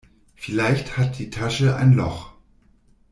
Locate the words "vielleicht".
0.33-0.97